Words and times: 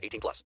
18 0.00 0.20
plus. 0.20 0.44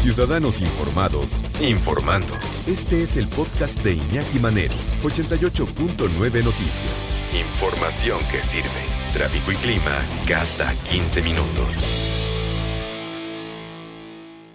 Ciudadanos 0.00 0.62
informados, 0.62 1.42
informando. 1.60 2.32
Este 2.66 3.02
es 3.02 3.18
el 3.18 3.28
podcast 3.28 3.82
de 3.84 3.94
Iñaki 3.94 4.38
Manero, 4.38 4.72
88.9 5.02 6.42
Noticias. 6.42 7.14
Información 7.34 8.18
que 8.30 8.42
sirve. 8.42 8.70
Tráfico 9.12 9.52
y 9.52 9.56
clima 9.56 10.00
cada 10.26 10.72
15 10.90 11.20
minutos. 11.20 12.10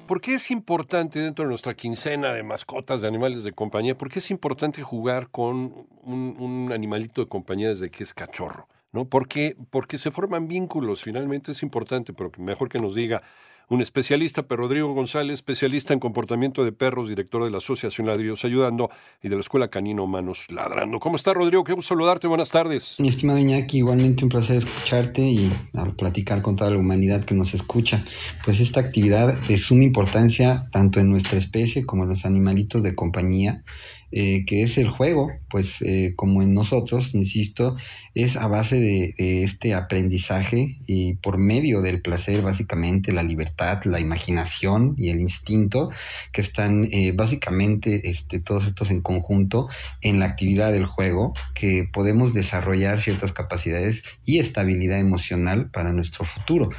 ¿Por 0.07 0.19
qué 0.21 0.35
es 0.35 0.49
importante 0.49 1.19
dentro 1.19 1.45
de 1.45 1.49
nuestra 1.49 1.75
quincena 1.75 2.33
de 2.33 2.41
mascotas, 2.41 3.01
de 3.01 3.07
animales 3.07 3.43
de 3.43 3.51
compañía, 3.53 3.97
por 3.97 4.09
qué 4.09 4.19
es 4.19 4.31
importante 4.31 4.81
jugar 4.81 5.29
con 5.29 5.87
un, 6.01 6.35
un 6.39 6.71
animalito 6.71 7.21
de 7.21 7.27
compañía 7.27 7.69
desde 7.69 7.91
que 7.91 8.03
es 8.03 8.13
cachorro? 8.15 8.67
¿No? 8.95 9.05
Porque, 9.07 9.55
porque 9.69 9.99
se 9.99 10.09
forman 10.09 10.47
vínculos, 10.47 11.03
finalmente 11.03 11.51
es 11.51 11.61
importante, 11.61 12.13
pero 12.13 12.31
mejor 12.39 12.69
que 12.69 12.79
nos 12.79 12.95
diga 12.95 13.21
un 13.67 13.81
especialista, 13.81 14.43
pero 14.43 14.63
Rodrigo 14.63 14.93
González, 14.93 15.35
especialista 15.35 15.93
en 15.93 15.99
comportamiento 15.99 16.63
de 16.63 16.71
perros, 16.71 17.09
director 17.09 17.43
de 17.43 17.49
la 17.49 17.57
Asociación 17.57 18.07
Ladrillos 18.07 18.45
Ayudando 18.45 18.89
y 19.23 19.29
de 19.29 19.35
la 19.35 19.41
Escuela 19.41 19.69
Canino 19.69 20.03
Humanos 20.03 20.45
Ladrando. 20.49 20.99
¿Cómo 20.99 21.15
está, 21.15 21.33
Rodrigo? 21.33 21.63
Qué 21.63 21.73
gusto 21.73 21.89
saludarte. 21.89 22.27
Buenas 22.27 22.51
tardes. 22.51 22.95
Mi 22.99 23.07
estimado 23.07 23.39
Iñaki, 23.39 23.79
igualmente 23.79 24.23
un 24.23 24.29
placer 24.29 24.57
escucharte 24.57 25.21
y 25.21 25.51
platicar 25.97 26.41
con 26.41 26.55
toda 26.55 26.69
la 26.71 26.77
humanidad 26.77 27.23
que 27.23 27.33
nos 27.33 27.53
escucha. 27.53 28.03
Pues 28.43 28.59
esta 28.59 28.79
actividad 28.79 29.33
de 29.47 29.57
suma 29.57 29.83
importancia 29.83 30.67
tanto 30.71 30.99
en 30.99 31.09
nuestra 31.09 31.37
especie 31.37 31.85
como 31.85 32.03
en 32.03 32.09
los 32.09 32.25
animalitos 32.25 32.83
de 32.83 32.95
compañía. 32.95 33.63
Eh, 34.11 34.45
que 34.45 34.61
es 34.61 34.77
el 34.77 34.87
juego, 34.87 35.31
pues 35.49 35.81
eh, 35.81 36.13
como 36.15 36.43
en 36.43 36.53
nosotros, 36.53 37.15
insisto, 37.15 37.75
es 38.13 38.37
a 38.37 38.47
base 38.47 38.79
de, 38.79 39.13
este 39.17 39.73
aprendizaje 39.73 40.77
y 40.85 41.15
por 41.15 41.37
medio 41.37 41.81
del 41.81 42.01
placer, 42.01 42.41
básicamente 42.41 43.11
la 43.11 43.23
libertad, 43.23 43.83
la 43.83 43.99
imaginación 43.99 44.95
y 44.97 45.09
el 45.09 45.19
instinto, 45.19 45.89
que 46.31 46.41
están 46.41 46.87
eh, 46.91 47.13
básicamente 47.13 48.09
este, 48.09 48.39
todos 48.39 48.67
estos 48.67 48.91
en 48.91 49.01
conjunto 49.01 49.67
en 50.01 50.19
la 50.19 50.25
actividad 50.25 50.71
del 50.71 50.85
juego, 50.85 51.33
que 51.55 51.83
podemos 51.91 52.33
desarrollar 52.33 53.01
ciertas 53.01 53.33
capacidades 53.33 54.03
y 54.23 54.37
estabilidad 54.37 54.99
emocional 54.99 55.71
para 55.71 55.91
nuestro 55.91 56.25
futuro. 56.25 56.69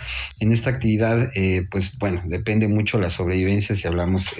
En 0.40 0.52
esta 0.52 0.70
actividad, 0.70 1.30
pues 1.70 1.98
bueno, 1.98 2.22
depende 2.26 2.68
mucho 2.68 2.98
la 2.98 3.10
sobrevivencia 3.10 3.74
si 3.74 3.86
hablamos 3.86 4.34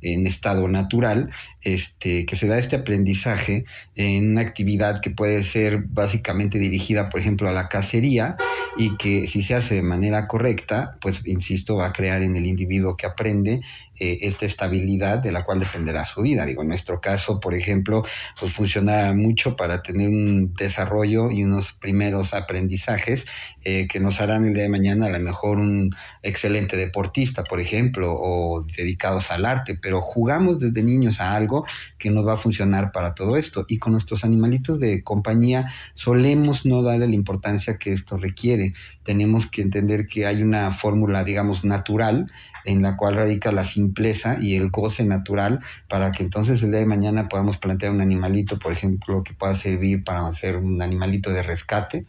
en 0.00 0.26
estado 0.26 0.68
natural, 0.68 1.30
este, 1.62 2.17
que, 2.26 2.36
se 2.36 2.46
da 2.46 2.58
este 2.58 2.76
aprendizaje 2.76 3.64
en 3.94 4.30
una 4.30 4.40
actividad 4.40 5.00
que 5.00 5.10
puede 5.10 5.42
ser 5.42 5.84
básicamente 5.88 6.58
dirigida, 6.58 7.08
por 7.08 7.20
ejemplo, 7.20 7.48
a 7.48 7.52
la 7.52 7.68
cacería 7.68 8.36
y 8.76 8.96
que 8.96 9.26
si 9.26 9.42
se 9.42 9.54
hace 9.54 9.76
de 9.76 9.82
manera 9.82 10.26
correcta, 10.26 10.92
pues, 11.00 11.26
insisto, 11.26 11.76
va 11.76 11.86
a 11.86 11.92
crear 11.92 12.22
en 12.22 12.36
el 12.36 12.46
individuo 12.46 12.96
que 12.96 13.06
aprende 13.06 13.60
eh, 14.00 14.18
esta 14.22 14.46
estabilidad 14.46 15.18
de 15.18 15.32
la 15.32 15.44
cual 15.44 15.60
dependerá 15.60 16.04
su 16.04 16.22
vida. 16.22 16.44
Digo, 16.46 16.62
en 16.62 16.68
nuestro 16.68 17.00
caso, 17.00 17.40
por 17.40 17.54
ejemplo, 17.54 18.02
pues 18.38 18.52
funciona 18.52 19.12
mucho 19.12 19.56
para 19.56 19.82
tener 19.82 20.08
un 20.08 20.54
desarrollo 20.54 21.30
y 21.30 21.44
unos 21.44 21.72
primeros 21.72 22.34
aprendizajes 22.34 23.26
eh, 23.64 23.86
que 23.88 24.00
nos 24.00 24.20
harán 24.20 24.44
el 24.44 24.54
día 24.54 24.64
de 24.64 24.68
mañana 24.68 25.06
a 25.06 25.10
lo 25.10 25.20
mejor 25.20 25.58
un 25.58 25.90
excelente 26.22 26.76
deportista, 26.76 27.44
por 27.44 27.60
ejemplo, 27.60 28.12
o 28.14 28.64
dedicados 28.76 29.30
al 29.30 29.44
arte, 29.44 29.78
pero 29.80 30.00
jugamos 30.00 30.58
desde 30.58 30.82
niños 30.82 31.20
a 31.20 31.34
algo 31.34 31.66
que 31.98 32.10
nos 32.10 32.26
va 32.26 32.34
a 32.34 32.36
funcionar 32.36 32.92
para 32.92 33.14
todo 33.14 33.36
esto. 33.36 33.64
Y 33.68 33.78
con 33.78 33.92
nuestros 33.92 34.24
animalitos 34.24 34.78
de 34.78 35.02
compañía 35.02 35.70
solemos 35.94 36.66
no 36.66 36.82
darle 36.82 37.08
la 37.08 37.14
importancia 37.14 37.78
que 37.78 37.92
esto 37.92 38.16
requiere. 38.16 38.72
Tenemos 39.02 39.46
que 39.46 39.62
entender 39.62 40.06
que 40.06 40.26
hay 40.26 40.42
una 40.42 40.70
fórmula, 40.70 41.24
digamos, 41.24 41.64
natural 41.64 42.30
en 42.64 42.82
la 42.82 42.96
cual 42.96 43.14
radica 43.14 43.52
la 43.52 43.64
simpleza 43.88 44.36
y 44.40 44.56
el 44.56 44.70
goce 44.70 45.04
natural 45.04 45.60
para 45.88 46.12
que 46.12 46.22
entonces 46.22 46.62
el 46.62 46.70
día 46.70 46.80
de 46.80 46.86
mañana 46.86 47.28
podamos 47.28 47.56
plantear 47.56 47.92
un 47.92 48.00
animalito, 48.00 48.58
por 48.58 48.72
ejemplo, 48.72 49.22
que 49.22 49.32
pueda 49.32 49.54
servir 49.54 50.02
para 50.04 50.26
hacer 50.26 50.56
un 50.56 50.82
animalito 50.82 51.30
de 51.30 51.42
rescate 51.42 52.04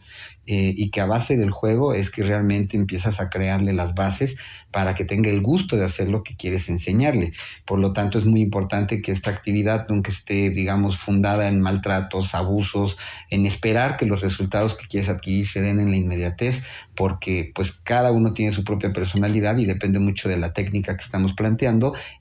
eh, 0.46 0.74
y 0.76 0.90
que 0.90 1.00
a 1.00 1.06
base 1.06 1.36
del 1.36 1.50
juego 1.50 1.94
es 1.94 2.10
que 2.10 2.22
realmente 2.22 2.76
empiezas 2.76 3.20
a 3.20 3.30
crearle 3.30 3.72
las 3.72 3.94
bases 3.94 4.36
para 4.72 4.94
que 4.94 5.04
tenga 5.04 5.30
el 5.30 5.42
gusto 5.42 5.76
de 5.76 5.84
hacer 5.84 6.08
lo 6.08 6.22
que 6.22 6.34
quieres 6.34 6.68
enseñarle. 6.68 7.32
Por 7.64 7.78
lo 7.78 7.92
tanto, 7.92 8.18
es 8.18 8.26
muy 8.26 8.40
importante 8.40 9.00
que 9.00 9.12
esta 9.12 9.30
actividad 9.30 9.86
nunca 9.88 10.10
esté, 10.10 10.50
digamos, 10.50 10.98
fundada 10.98 11.48
en 11.48 11.60
maltratos, 11.60 12.34
abusos, 12.34 12.98
en 13.30 13.46
esperar 13.46 13.96
que 13.96 14.06
los 14.06 14.22
resultados 14.22 14.74
que 14.74 14.86
quieres 14.86 15.08
adquirir 15.08 15.46
se 15.46 15.60
den 15.60 15.78
en 15.78 15.90
la 15.90 15.96
inmediatez, 15.96 16.62
porque 16.96 17.52
pues 17.54 17.72
cada 17.72 18.10
uno 18.10 18.34
tiene 18.34 18.52
su 18.52 18.64
propia 18.64 18.92
personalidad 18.92 19.56
y 19.56 19.66
depende 19.66 20.00
mucho 20.00 20.28
de 20.28 20.36
la 20.36 20.52
técnica 20.52 20.96
que 20.96 21.04
estamos 21.04 21.32
planteando 21.34 21.69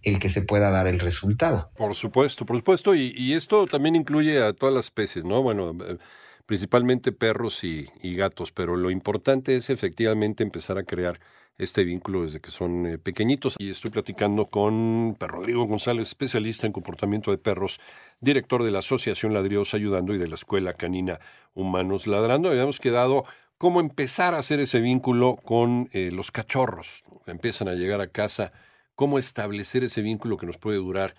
el 0.03 0.19
que 0.19 0.29
se 0.29 0.41
pueda 0.41 0.69
dar 0.69 0.87
el 0.87 0.99
resultado. 0.99 1.71
Por 1.77 1.95
supuesto, 1.95 2.45
por 2.45 2.57
supuesto, 2.57 2.95
y, 2.95 3.33
esto 3.33 3.65
también 3.67 3.95
incluye 3.95 4.41
a 4.41 4.53
todas 4.53 4.75
las 4.75 4.85
especies, 4.85 5.25
¿no? 5.25 5.41
Bueno, 5.41 5.75
eh, 5.85 5.97
principalmente 6.45 7.11
perros 7.11 7.63
y, 7.63 7.87
gatos, 8.15 8.51
pero 8.51 8.75
lo 8.75 8.91
importante 8.91 9.55
es 9.55 9.69
efectivamente 9.69 10.43
empezar 10.43 10.77
a 10.77 10.83
crear 10.83 11.19
este 11.57 11.83
vínculo 11.83 12.23
desde 12.23 12.39
que 12.39 12.51
son 12.51 12.85
eh, 12.85 12.97
pequeñitos. 12.97 13.55
Y 13.59 13.69
estoy 13.69 13.91
platicando 13.91 14.45
con 14.45 15.15
Rodrigo 15.19 15.65
González, 15.65 16.07
especialista 16.07 16.65
en 16.65 16.73
comportamiento 16.73 17.31
de 17.31 17.37
perros, 17.37 17.79
director 18.21 18.63
de 18.63 18.71
la 18.71 18.79
Asociación 18.79 19.33
Ladridos 19.33 19.73
Ayudando 19.73 20.13
y 20.13 20.17
de 20.17 20.27
la 20.27 20.35
Escuela 20.35 20.73
Canina 20.73 21.19
Humanos 21.53 22.07
Ladrando. 22.07 22.49
Habíamos 22.49 22.79
quedado 22.79 23.25
cómo 23.59 23.81
empezar 23.81 24.33
a 24.33 24.39
hacer 24.39 24.61
ese 24.61 24.79
vínculo 24.79 25.35
con 25.35 25.89
eh, 25.91 26.09
los 26.11 26.31
cachorros. 26.31 27.03
Empiezan 27.27 27.67
a 27.67 27.73
llegar 27.73 28.01
a 28.01 28.07
casa, 28.07 28.53
cómo 28.99 29.17
establecer 29.17 29.85
ese 29.85 30.01
vínculo 30.01 30.35
que 30.35 30.45
nos 30.45 30.57
puede 30.57 30.75
durar 30.75 31.15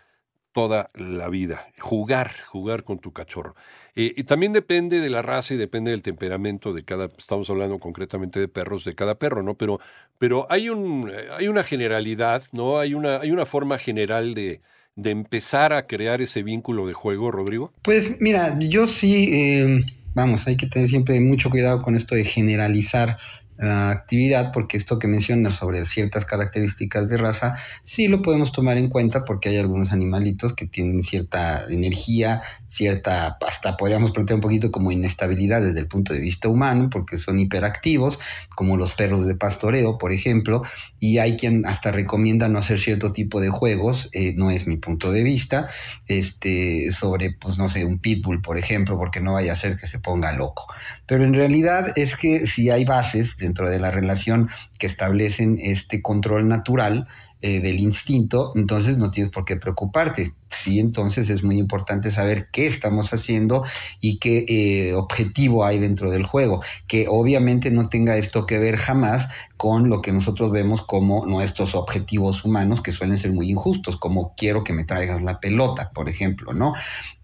toda 0.52 0.90
la 0.94 1.30
vida. 1.30 1.66
Jugar, 1.78 2.30
jugar 2.46 2.84
con 2.84 2.98
tu 2.98 3.14
cachorro. 3.14 3.54
Eh, 3.96 4.12
y 4.14 4.24
también 4.24 4.52
depende 4.52 5.00
de 5.00 5.08
la 5.08 5.22
raza 5.22 5.54
y 5.54 5.56
depende 5.56 5.90
del 5.90 6.02
temperamento 6.02 6.74
de 6.74 6.84
cada, 6.84 7.06
estamos 7.06 7.48
hablando 7.48 7.78
concretamente 7.78 8.38
de 8.38 8.48
perros, 8.48 8.84
de 8.84 8.94
cada 8.94 9.14
perro, 9.14 9.42
¿no? 9.42 9.54
Pero, 9.54 9.80
pero 10.18 10.46
hay, 10.50 10.68
un, 10.68 11.10
hay 11.34 11.48
una 11.48 11.64
generalidad, 11.64 12.42
¿no? 12.52 12.78
Hay 12.78 12.92
una, 12.92 13.16
hay 13.16 13.30
una 13.30 13.46
forma 13.46 13.78
general 13.78 14.34
de, 14.34 14.60
de 14.94 15.10
empezar 15.10 15.72
a 15.72 15.86
crear 15.86 16.20
ese 16.20 16.42
vínculo 16.42 16.86
de 16.86 16.92
juego, 16.92 17.30
Rodrigo. 17.30 17.72
Pues 17.80 18.20
mira, 18.20 18.58
yo 18.58 18.86
sí, 18.86 19.30
eh, 19.32 19.80
vamos, 20.12 20.46
hay 20.46 20.58
que 20.58 20.66
tener 20.66 20.86
siempre 20.86 21.18
mucho 21.20 21.48
cuidado 21.48 21.80
con 21.80 21.94
esto 21.94 22.14
de 22.14 22.24
generalizar 22.24 23.16
actividad, 23.60 24.52
porque 24.52 24.76
esto 24.76 24.98
que 24.98 25.06
mencionas 25.06 25.54
sobre 25.54 25.84
ciertas 25.86 26.24
características 26.24 27.08
de 27.08 27.16
raza, 27.16 27.56
sí 27.84 28.08
lo 28.08 28.22
podemos 28.22 28.52
tomar 28.52 28.78
en 28.78 28.88
cuenta 28.88 29.24
porque 29.24 29.50
hay 29.50 29.58
algunos 29.58 29.92
animalitos 29.92 30.54
que 30.54 30.66
tienen 30.66 31.02
cierta 31.02 31.66
energía, 31.68 32.42
cierta, 32.68 33.36
hasta 33.46 33.76
podríamos 33.76 34.12
plantear 34.12 34.36
un 34.36 34.40
poquito 34.40 34.70
como 34.70 34.92
inestabilidad 34.92 35.60
desde 35.60 35.80
el 35.80 35.88
punto 35.88 36.12
de 36.12 36.20
vista 36.20 36.48
humano, 36.48 36.88
porque 36.90 37.18
son 37.18 37.38
hiperactivos, 37.38 38.18
como 38.54 38.76
los 38.76 38.92
perros 38.92 39.26
de 39.26 39.34
pastoreo, 39.34 39.98
por 39.98 40.12
ejemplo, 40.12 40.62
y 40.98 41.18
hay 41.18 41.36
quien 41.36 41.66
hasta 41.66 41.90
recomienda 41.90 42.48
no 42.48 42.58
hacer 42.58 42.80
cierto 42.80 43.12
tipo 43.12 43.40
de 43.40 43.50
juegos, 43.50 44.08
eh, 44.12 44.32
no 44.36 44.50
es 44.50 44.66
mi 44.66 44.76
punto 44.76 45.12
de 45.12 45.22
vista, 45.22 45.68
este, 46.06 46.92
sobre, 46.92 47.32
pues 47.32 47.58
no 47.58 47.68
sé, 47.68 47.84
un 47.84 47.98
pitbull, 47.98 48.40
por 48.40 48.56
ejemplo, 48.56 48.96
porque 48.96 49.20
no 49.20 49.34
vaya 49.34 49.52
a 49.52 49.56
ser 49.56 49.76
que 49.76 49.86
se 49.86 49.98
ponga 49.98 50.32
loco. 50.32 50.66
Pero 51.06 51.24
en 51.24 51.34
realidad 51.34 51.92
es 51.96 52.16
que 52.16 52.46
si 52.46 52.70
hay 52.70 52.84
bases 52.84 53.36
de 53.36 53.49
dentro 53.50 53.68
de 53.68 53.80
la 53.80 53.90
relación 53.90 54.48
que 54.78 54.86
establecen 54.86 55.58
este 55.60 56.02
control 56.02 56.46
natural, 56.46 57.08
eh, 57.42 57.60
del 57.60 57.80
instinto, 57.80 58.52
entonces 58.54 58.98
no 58.98 59.10
tienes 59.10 59.32
por 59.32 59.46
qué 59.46 59.56
preocuparte. 59.56 60.34
Sí, 60.50 60.78
entonces 60.78 61.30
es 61.30 61.42
muy 61.42 61.58
importante 61.58 62.10
saber 62.10 62.48
qué 62.52 62.66
estamos 62.66 63.14
haciendo 63.14 63.64
y 64.00 64.18
qué 64.18 64.44
eh, 64.48 64.94
objetivo 64.94 65.64
hay 65.64 65.78
dentro 65.78 66.10
del 66.10 66.24
juego, 66.24 66.60
que 66.86 67.06
obviamente 67.08 67.70
no 67.70 67.88
tenga 67.88 68.16
esto 68.16 68.44
que 68.44 68.58
ver 68.58 68.76
jamás 68.76 69.28
con 69.56 69.88
lo 69.88 70.02
que 70.02 70.12
nosotros 70.12 70.50
vemos 70.50 70.82
como 70.82 71.24
nuestros 71.24 71.74
objetivos 71.74 72.44
humanos, 72.44 72.80
que 72.80 72.92
suelen 72.92 73.16
ser 73.16 73.32
muy 73.32 73.50
injustos, 73.50 73.96
como 73.96 74.34
quiero 74.36 74.64
que 74.64 74.72
me 74.72 74.84
traigas 74.84 75.22
la 75.22 75.38
pelota, 75.38 75.92
por 75.94 76.08
ejemplo, 76.08 76.52
¿no? 76.52 76.74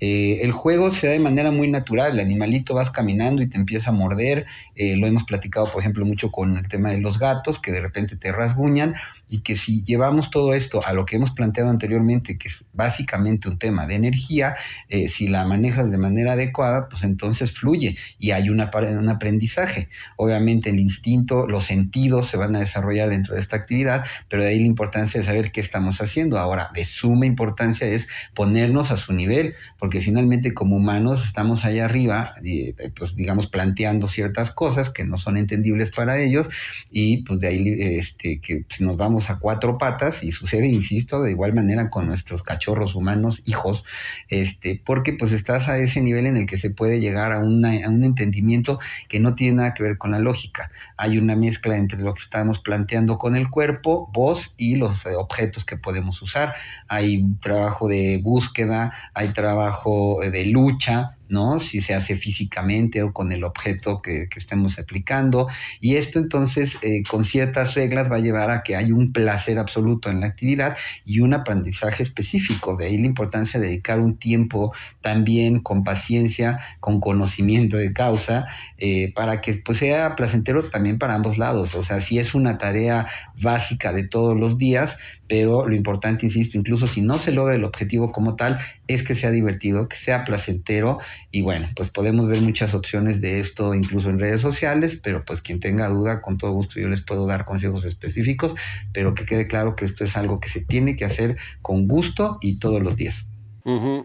Eh, 0.00 0.40
el 0.42 0.52
juego 0.52 0.90
se 0.92 1.08
da 1.08 1.12
de 1.14 1.18
manera 1.18 1.50
muy 1.50 1.68
natural, 1.68 2.12
el 2.12 2.20
animalito 2.20 2.74
vas 2.74 2.90
caminando 2.90 3.42
y 3.42 3.48
te 3.48 3.56
empieza 3.56 3.90
a 3.90 3.94
morder, 3.94 4.46
lo 4.76 5.06
hemos 5.06 5.24
platicado, 5.24 5.70
por 5.70 5.80
ejemplo, 5.80 6.04
mucho 6.04 6.30
con 6.30 6.56
el 6.58 6.68
tema 6.68 6.90
de 6.90 6.98
los 6.98 7.18
gatos, 7.18 7.58
que 7.58 7.72
de 7.72 7.80
repente 7.80 8.16
te 8.16 8.30
rasguñan, 8.32 8.94
y 9.28 9.40
que 9.40 9.56
si 9.56 9.82
llevamos 10.06 10.30
todo 10.30 10.54
esto 10.54 10.80
a 10.86 10.92
lo 10.92 11.04
que 11.04 11.16
hemos 11.16 11.32
planteado 11.32 11.68
anteriormente, 11.68 12.38
que 12.38 12.46
es 12.46 12.66
básicamente 12.72 13.48
un 13.48 13.58
tema 13.58 13.86
de 13.86 13.96
energía, 13.96 14.54
eh, 14.88 15.08
si 15.08 15.26
la 15.26 15.44
manejas 15.44 15.90
de 15.90 15.98
manera 15.98 16.32
adecuada, 16.34 16.88
pues 16.88 17.02
entonces 17.02 17.50
fluye 17.50 17.96
y 18.18 18.30
hay 18.30 18.48
una, 18.48 18.70
un 18.72 19.08
aprendizaje. 19.08 19.88
Obviamente 20.16 20.70
el 20.70 20.78
instinto, 20.78 21.48
los 21.48 21.64
sentidos 21.64 22.28
se 22.28 22.36
van 22.36 22.54
a 22.54 22.60
desarrollar 22.60 23.10
dentro 23.10 23.34
de 23.34 23.40
esta 23.40 23.56
actividad, 23.56 24.04
pero 24.28 24.44
de 24.44 24.50
ahí 24.50 24.60
la 24.60 24.66
importancia 24.66 25.20
de 25.20 25.26
saber 25.26 25.50
qué 25.50 25.60
estamos 25.60 26.00
haciendo. 26.00 26.38
Ahora, 26.38 26.70
de 26.72 26.84
suma 26.84 27.26
importancia 27.26 27.88
es 27.88 28.06
ponernos 28.32 28.92
a 28.92 28.96
su 28.96 29.12
nivel, 29.12 29.56
porque 29.76 30.00
finalmente 30.00 30.54
como 30.54 30.76
humanos 30.76 31.24
estamos 31.24 31.64
allá 31.64 31.84
arriba, 31.84 32.32
y, 32.44 32.74
pues 32.94 33.16
digamos, 33.16 33.48
planteando 33.48 34.06
ciertas 34.06 34.52
cosas 34.52 34.88
que 34.90 35.04
no 35.04 35.16
son 35.16 35.36
entendibles 35.36 35.90
para 35.90 36.16
ellos 36.18 36.48
y 36.92 37.24
pues 37.24 37.40
de 37.40 37.48
ahí 37.48 37.76
este, 37.98 38.40
que 38.40 38.64
pues, 38.68 38.80
nos 38.80 38.96
vamos 38.96 39.30
a 39.30 39.38
cuatro 39.38 39.78
patas 39.78 39.95
y 40.22 40.32
sucede, 40.32 40.68
insisto, 40.68 41.22
de 41.22 41.30
igual 41.30 41.54
manera 41.54 41.88
con 41.88 42.06
nuestros 42.06 42.42
cachorros 42.42 42.94
humanos, 42.94 43.42
hijos, 43.46 43.84
este, 44.28 44.80
porque 44.84 45.12
pues 45.12 45.32
estás 45.32 45.68
a 45.68 45.78
ese 45.78 46.00
nivel 46.00 46.26
en 46.26 46.36
el 46.36 46.46
que 46.46 46.56
se 46.56 46.70
puede 46.70 47.00
llegar 47.00 47.32
a, 47.32 47.38
un 47.40 47.64
entendimiento 47.64 48.78
que 49.08 49.20
no 49.20 49.34
tiene 49.34 49.56
nada 49.56 49.74
que 49.74 49.82
ver 49.82 49.98
con 49.98 50.10
la 50.10 50.18
lógica. 50.18 50.70
Hay 50.96 51.18
una 51.18 51.34
mezcla 51.34 51.76
entre 51.76 52.00
lo 52.00 52.12
que 52.12 52.20
estamos 52.20 52.60
planteando 52.60 53.18
con 53.18 53.36
el 53.36 53.48
cuerpo, 53.48 54.10
voz 54.12 54.54
y 54.58 54.76
los 54.76 55.06
eh, 55.06 55.16
objetos 55.16 55.64
que 55.64 55.76
podemos 55.76 56.20
usar. 56.22 56.54
Hay 56.88 57.22
trabajo 57.40 57.88
de 57.88 58.20
búsqueda, 58.22 58.92
hay 59.14 59.28
trabajo 59.28 60.18
de 60.20 60.46
lucha, 60.46 61.15
¿no? 61.28 61.58
Si 61.60 61.80
se 61.80 61.94
hace 61.94 62.16
físicamente 62.16 63.02
o 63.02 63.12
con 63.12 63.32
el 63.32 63.44
objeto 63.44 64.00
que, 64.02 64.28
estemos 64.36 64.78
aplicando. 64.78 65.48
Y 65.80 65.96
esto 65.96 66.18
entonces, 66.18 66.78
eh, 66.82 67.02
con 67.08 67.24
ciertas 67.24 67.74
reglas, 67.74 68.10
va 68.12 68.16
a 68.16 68.20
llevar 68.20 68.50
a 68.50 68.62
que 68.62 68.76
hay 68.76 68.92
un 68.92 69.12
placer 69.12 69.58
absoluto 69.58 70.10
en 70.10 70.20
la 70.20 70.26
actividad 70.26 70.76
y 71.06 71.20
un 71.20 71.32
aprendizaje 71.32 72.02
específico. 72.02 72.76
De 72.76 72.86
ahí 72.86 72.98
la 72.98 73.06
importancia 73.06 73.58
de 73.58 73.68
dedicar 73.68 74.00
un 74.00 74.18
tiempo 74.18 74.74
también 75.00 75.60
con 75.60 75.84
paciencia, 75.84 76.58
con 76.80 77.00
conocimiento 77.00 77.78
de 77.78 77.92
causa, 77.92 78.46
eh, 78.78 79.12
para 79.14 79.40
que 79.40 79.54
pues, 79.54 79.78
sea 79.78 80.16
placentero 80.16 80.64
también 80.64 80.98
para 80.98 81.14
ambos 81.14 81.38
lados. 81.38 81.74
O 81.74 81.82
sea, 81.82 82.00
si 82.00 82.18
es 82.18 82.34
una 82.34 82.58
tarea 82.58 83.06
básica 83.40 83.92
de 83.92 84.06
todos 84.06 84.38
los 84.38 84.58
días, 84.58 84.98
pero 85.28 85.66
lo 85.66 85.74
importante, 85.74 86.26
insisto, 86.26 86.58
incluso 86.58 86.86
si 86.86 87.02
no 87.02 87.18
se 87.18 87.32
logra 87.32 87.54
el 87.54 87.64
objetivo 87.64 88.12
como 88.12 88.36
tal, 88.36 88.58
es 88.86 89.02
que 89.02 89.14
sea 89.14 89.30
divertido, 89.30 89.88
que 89.88 89.96
sea 89.96 90.24
placentero 90.24 90.98
y 91.30 91.42
bueno, 91.42 91.66
pues 91.76 91.90
podemos 91.90 92.28
ver 92.28 92.40
muchas 92.40 92.74
opciones 92.74 93.20
de 93.20 93.40
esto 93.40 93.74
incluso 93.74 94.10
en 94.10 94.18
redes 94.18 94.40
sociales, 94.40 95.00
pero 95.02 95.24
pues 95.24 95.42
quien 95.42 95.60
tenga 95.60 95.88
duda, 95.88 96.20
con 96.20 96.36
todo 96.36 96.52
gusto 96.52 96.80
yo 96.80 96.88
les 96.88 97.02
puedo 97.02 97.26
dar 97.26 97.44
consejos 97.44 97.84
específicos, 97.84 98.54
pero 98.92 99.14
que 99.14 99.26
quede 99.26 99.46
claro 99.46 99.76
que 99.76 99.84
esto 99.84 100.04
es 100.04 100.16
algo 100.16 100.38
que 100.38 100.48
se 100.48 100.64
tiene 100.64 100.96
que 100.96 101.04
hacer 101.04 101.36
con 101.62 101.86
gusto 101.86 102.38
y 102.40 102.58
todos 102.58 102.82
los 102.82 102.96
días. 102.96 103.30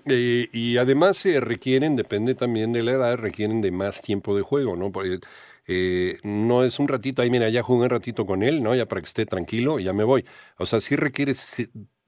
y, 0.08 0.78
además 0.78 1.18
se 1.18 1.40
requieren, 1.40 1.96
depende 1.96 2.34
también 2.34 2.74
de 2.74 2.84
la 2.84 2.94
edad, 2.94 3.18
requieren 3.18 3.62
de 3.62 3.72
más 3.72 4.02
tiempo 4.02 4.36
de 4.36 4.42
juego, 4.42 4.76
¿no? 4.76 4.92
Porque 4.92 5.20
eh, 5.68 6.18
no 6.24 6.64
es 6.64 6.80
un 6.80 6.88
ratito, 6.88 7.22
ahí 7.22 7.30
mira, 7.30 7.48
ya 7.50 7.62
jugué 7.62 7.84
un 7.84 7.90
ratito 7.90 8.26
con 8.26 8.44
él, 8.44 8.64
¿no? 8.64 8.74
Ya 8.76 8.88
para 8.88 9.02
que 9.02 9.08
esté 9.08 9.26
tranquilo 9.26 9.80
y 9.80 9.84
ya 9.84 9.94
me 9.94 10.04
voy. 10.04 10.26
O 10.58 10.66
sea, 10.66 10.80
sí 10.80 10.96
requiere 10.96 11.34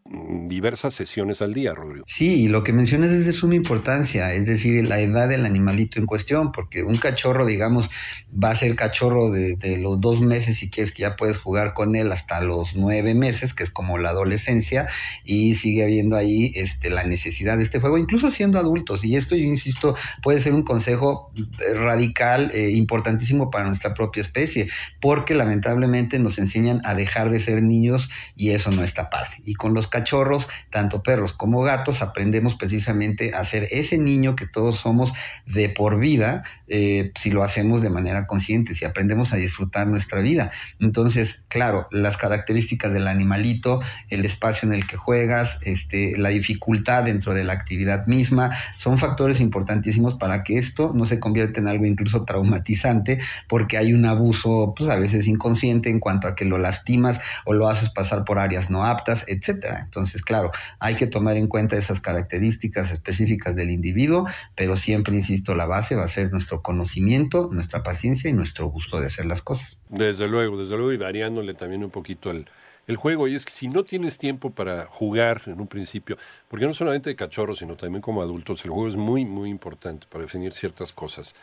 diversas 0.06 0.94
sesiones 0.94 1.42
al 1.42 1.54
día, 1.54 1.74
Rodrigo. 1.74 2.04
Sí, 2.08 2.44
y 2.44 2.48
lo 2.50 2.64
que 2.64 2.74
mencionas 2.74 3.12
es 3.12 3.26
de 3.26 3.32
suma 3.32 3.56
importancia, 3.56 4.34
es 4.34 4.46
decir, 4.46 4.86
la 4.86 5.00
edad 5.00 5.30
del 5.30 5.46
animalito 5.46 6.00
en 6.00 6.06
cuestión, 6.06 6.52
porque 6.52 6.84
un 6.84 6.98
cachorro, 6.98 7.46
digamos, 7.46 7.90
va 8.32 8.52
a 8.52 8.56
ser 8.56 8.76
cachorro 8.76 9.32
de, 9.32 9.78
los 9.80 10.02
dos 10.02 10.22
meses 10.22 10.58
si 10.58 10.70
quieres 10.70 10.92
que 10.92 11.04
ya 11.04 11.16
puedes 11.16 11.38
jugar 11.38 11.74
con 11.74 11.96
él 11.96 12.12
hasta 12.12 12.42
los 12.42 12.76
nueve 12.76 13.16
meses, 13.16 13.54
que 13.54 13.64
es 13.64 13.70
como 13.70 13.98
la 13.98 14.10
adolescencia, 14.10 14.88
y 15.24 15.56
sigue 15.56 15.84
habiendo 15.84 16.18
ahí 16.18 16.52
este, 16.56 16.90
la 16.90 17.04
necesidad 17.04 17.58
de 17.58 17.64
este 17.64 17.80
juego, 17.80 17.98
incluso 17.98 18.30
siendo 18.30 18.60
adultos. 18.60 19.06
Y 19.06 19.16
esto, 19.16 19.36
yo 19.36 19.46
insisto, 19.46 19.96
puede 20.22 20.42
ser 20.42 20.54
un 20.54 20.64
consejo 20.64 21.32
eh, 21.36 21.74
radical, 21.76 22.52
eh, 22.54 22.72
importantísimo 22.72 23.50
para 23.50 23.66
nuestra 23.66 23.94
propia 23.94 24.22
especie, 24.22 24.68
porque 25.00 25.34
lamentablemente 25.34 26.20
nos 26.20 26.40
enseñan 26.40 26.82
a 26.84 26.94
dejar 26.94 27.30
de 27.30 27.40
ser 27.40 27.64
niños 27.64 28.10
y 28.36 28.50
eso 28.52 28.70
no 28.72 28.84
está 28.84 29.10
padre. 29.10 29.38
Y 29.46 29.54
con 29.54 29.74
los 29.74 29.88
cachorros, 29.94 30.48
tanto 30.72 31.04
perros 31.04 31.34
como 31.34 31.62
gatos, 31.62 32.02
aprendemos 32.02 32.56
precisamente 32.56 33.36
a 33.36 33.44
ser 33.44 33.68
ese 33.70 34.00
niño 34.00 34.36
que 34.36 34.48
todos 34.48 34.78
somos 34.78 35.14
de 35.46 35.70
por 35.70 36.00
vida, 36.00 36.44
eh, 36.68 37.12
si 37.16 37.30
lo 37.30 37.44
hacemos 37.44 37.84
de 37.84 37.92
manera 37.92 38.26
consciente, 38.26 38.74
si 38.74 38.86
aprendemos 38.86 39.34
a 39.34 39.38
disfrutar 39.38 39.86
nuestra 39.86 40.22
vida. 40.22 40.50
Entonces, 40.80 41.46
claro, 41.48 41.88
las 41.92 42.18
características 42.18 42.92
del 42.92 43.08
animalito, 43.08 43.82
el 44.10 44.26
espacio 44.26 44.68
en 44.68 44.74
el 44.74 44.88
que 44.88 44.98
juegas, 44.98 45.60
este, 45.62 46.18
la 46.18 46.30
dificultad 46.30 47.04
dentro 47.04 47.36
de 47.36 47.44
la 47.44 47.54
actividad 47.54 48.08
misma, 48.08 48.50
son 48.76 48.98
factores 48.98 49.42
importantísimos 49.42 50.16
para 50.16 50.44
que 50.44 50.58
esto 50.58 50.92
no 50.96 51.06
se 51.06 51.20
convierta 51.20 51.60
en 51.60 51.68
algo 51.68 51.86
incluso 51.86 52.26
traumatizante, 52.26 53.20
porque 53.48 53.78
hay 53.78 53.94
un 53.94 54.08
abuso, 54.08 54.74
pues 54.76 54.90
a 54.90 54.96
veces 54.96 55.28
inconsciente 55.28 55.92
en 55.92 56.00
cuanto 56.00 56.28
a 56.28 56.34
que 56.34 56.46
lo 56.46 56.58
lastimas 56.58 57.22
o 57.46 57.54
lo 57.54 57.70
haces 57.70 57.92
pasar 57.92 58.26
por 58.26 58.40
áreas 58.40 58.72
no 58.72 58.86
aptas, 58.86 59.26
etcétera. 59.28 59.83
Entonces, 59.84 60.22
claro, 60.22 60.52
hay 60.80 60.96
que 60.96 61.08
tomar 61.08 61.38
en 61.38 61.48
cuenta 61.48 61.76
esas 61.76 62.00
características 62.00 62.92
específicas 62.92 63.56
del 63.56 63.70
individuo, 63.70 64.26
pero 64.56 64.76
siempre, 64.76 65.16
insisto, 65.16 65.56
la 65.56 65.66
base 65.66 65.96
va 65.96 66.04
a 66.04 66.08
ser 66.08 66.32
nuestro 66.32 66.62
conocimiento, 66.62 67.50
nuestra 67.52 67.84
paciencia 67.84 68.30
y 68.30 68.34
nuestro 68.34 68.68
gusto 68.68 69.00
de 69.00 69.08
hacer 69.08 69.26
las 69.26 69.42
cosas. 69.42 69.84
Desde 69.90 70.28
luego, 70.28 70.58
desde 70.58 70.76
luego, 70.76 70.94
y 70.94 70.98
variándole 70.98 71.54
también 71.54 71.84
un 71.84 71.92
poquito 71.92 72.32
el, 72.32 72.48
el 72.88 72.98
juego. 72.98 73.28
Y 73.28 73.36
es 73.36 73.46
que 73.46 73.52
si 73.52 73.68
no 73.68 73.84
tienes 73.84 74.18
tiempo 74.18 74.50
para 74.50 74.86
jugar 74.86 75.42
en 75.46 75.60
un 75.60 75.68
principio, 75.68 76.18
porque 76.48 76.66
no 76.66 76.74
solamente 76.74 77.10
de 77.10 77.16
cachorros, 77.16 77.60
sino 77.60 77.76
también 77.76 78.02
como 78.02 78.22
adultos, 78.22 78.64
el 78.64 78.72
juego 78.72 78.90
es 78.90 78.96
muy, 78.96 79.26
muy 79.26 79.50
importante 79.50 80.08
para 80.10 80.24
definir 80.24 80.54
ciertas 80.54 80.92
cosas. 80.92 81.34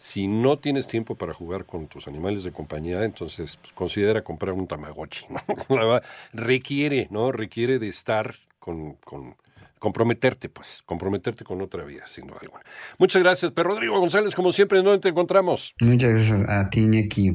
Si 0.00 0.28
no 0.28 0.60
tienes 0.60 0.86
tiempo 0.86 1.16
para 1.16 1.34
jugar 1.34 1.66
con 1.66 1.88
tus 1.88 2.06
animales 2.06 2.44
de 2.44 2.52
compañía, 2.52 3.02
entonces 3.02 3.56
pues, 3.56 3.72
considera 3.72 4.22
comprar 4.22 4.54
un 4.54 4.68
Tamagotchi. 4.68 5.26
requiere, 6.32 7.08
¿no? 7.10 7.32
Requiere 7.32 7.80
de 7.80 7.88
estar 7.88 8.36
con, 8.60 8.94
con, 9.04 9.34
comprometerte, 9.80 10.48
pues, 10.48 10.82
comprometerte 10.86 11.44
con 11.44 11.60
otra 11.62 11.84
vida, 11.84 12.06
sin 12.06 12.28
duda 12.28 12.38
alguna. 12.42 12.62
Muchas 12.98 13.22
gracias, 13.22 13.50
pero 13.50 13.70
Rodrigo 13.70 13.98
González, 13.98 14.36
como 14.36 14.52
siempre, 14.52 14.82
¿dónde 14.82 15.00
te 15.00 15.08
encontramos? 15.08 15.74
Muchas 15.80 16.14
gracias 16.14 16.48
a 16.48 16.70
ti, 16.70 16.80
Iñaki 16.84 17.34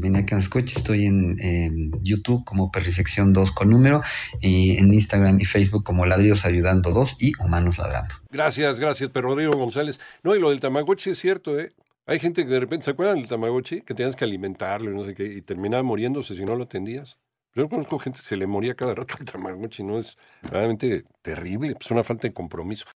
Coche. 0.50 0.76
Estoy 0.78 1.06
en, 1.06 1.92
YouTube 2.02 2.46
como 2.46 2.72
Perrisección 2.72 3.34
2 3.34 3.52
con 3.52 3.70
número, 3.70 4.02
y 4.40 4.78
en 4.78 4.94
Instagram 4.94 5.38
y 5.40 5.46
Facebook 5.46 5.84
como 5.84 6.06
Ladrillos 6.06 6.46
Ayudando 6.46 6.92
2 6.92 7.18
y 7.20 7.34
Humanos 7.44 7.78
Ladrando. 7.78 8.16
Gracias, 8.32 8.80
gracias, 8.80 9.10
pero 9.14 9.30
Rodrigo 9.30 9.52
González. 9.52 10.00
No, 10.24 10.34
y 10.34 10.40
lo 10.40 10.50
del 10.50 10.60
Tamagotchi 10.60 11.12
es 11.12 11.20
cierto, 11.20 11.60
¿eh? 11.60 11.74
Hay 12.06 12.20
gente 12.20 12.44
que 12.44 12.50
de 12.52 12.60
repente 12.60 12.86
se 12.86 12.92
acuerdan 12.92 13.18
del 13.18 13.28
Tamagotchi, 13.28 13.82
que 13.82 13.94
tenías 13.94 14.16
que 14.18 14.26
alimentarlo 14.26 14.92
y 14.92 14.96
no 14.96 15.06
sé 15.06 15.14
qué, 15.14 15.26
y 15.26 15.42
terminaba 15.42 15.84
muriéndose 15.84 16.36
si 16.36 16.44
no 16.44 16.56
lo 16.56 16.66
atendías. 16.66 17.18
Yo 17.56 17.70
conozco 17.70 17.98
gente 18.00 18.20
que 18.20 18.26
se 18.26 18.36
le 18.36 18.46
moría 18.46 18.76
cada 18.76 18.94
rato 18.96 19.16
al 19.18 19.26
Tamagotchi, 19.26 19.84
¿no? 19.84 20.00
Es 20.00 20.18
realmente 20.42 21.06
terrible, 21.22 21.76
es 21.80 21.92
una 21.92 22.04
falta 22.04 22.28
de 22.28 22.34
compromiso. 22.34 22.86